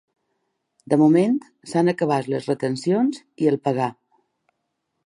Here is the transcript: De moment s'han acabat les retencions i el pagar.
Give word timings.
De 0.93 0.97
moment 1.01 1.35
s'han 1.73 1.93
acabat 1.93 2.31
les 2.35 2.51
retencions 2.53 3.21
i 3.45 3.53
el 3.55 3.61
pagar. 3.69 3.93